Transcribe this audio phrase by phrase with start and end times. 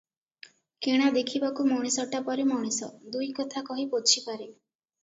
[0.85, 4.45] କିଣା ଦେଖିବାକୁ ମଣିଷଟା ପରି ମଣିଷ, ଦୁଇ କଥା କହି ପୋଛି ପାରେ।